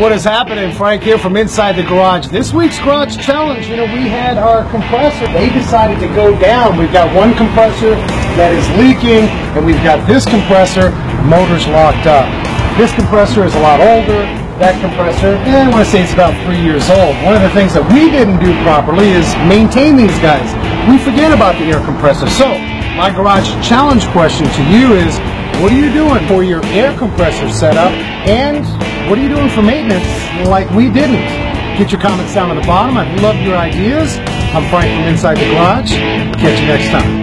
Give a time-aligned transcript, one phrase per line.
[0.00, 0.72] What is happening?
[0.72, 2.28] Frank here from inside the garage.
[2.28, 5.28] This week's garage challenge, you know, we had our compressor.
[5.36, 6.78] They decided to go down.
[6.78, 8.00] We've got one compressor
[8.40, 10.88] that is leaking, and we've got this compressor,
[11.28, 12.24] motor's locked up.
[12.80, 14.24] This compressor is a lot older.
[14.56, 17.12] That compressor, eh, I want to say it's about three years old.
[17.20, 20.48] One of the things that we didn't do properly is maintain these guys.
[20.88, 22.24] We forget about the air compressor.
[22.40, 22.48] So,
[22.96, 25.12] my garage challenge question to you is,
[25.60, 27.92] what are you doing for your air compressor setup?
[28.24, 28.64] And
[29.10, 30.06] what are you doing for maintenance
[30.46, 31.26] like we didn't?
[31.76, 32.96] Get your comments down at the bottom.
[32.96, 34.16] I'd love your ideas.
[34.54, 35.90] I'm Frank from Inside the Garage.
[36.38, 37.19] Catch you next time.